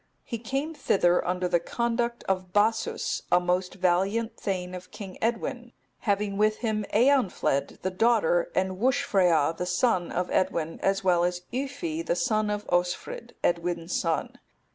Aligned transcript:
He 0.23 0.39
came 0.39 0.73
thither 0.73 1.23
under 1.27 1.47
the 1.47 1.59
conduct 1.59 2.23
of 2.23 2.51
Bassus, 2.51 3.21
a 3.31 3.39
most 3.39 3.75
valiant 3.75 4.35
thegn 4.35 4.75
of 4.75 4.89
King 4.89 5.15
Edwin, 5.21 5.73
having 5.99 6.37
with 6.37 6.57
him 6.65 6.87
Eanfled, 6.91 7.79
the 7.83 7.91
daughter, 7.91 8.49
and 8.55 8.79
Wuscfrea, 8.79 9.55
the 9.55 9.67
son 9.67 10.11
of 10.11 10.31
Edwin, 10.31 10.79
as 10.81 11.03
well 11.03 11.23
as 11.23 11.43
Yffi, 11.53 12.03
the 12.03 12.15
son 12.15 12.49
of 12.49 12.65
Osfrid, 12.69 13.33
Edwin's 13.43 13.93
son. 13.95 14.39